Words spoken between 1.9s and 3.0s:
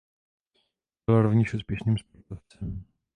sportovcem.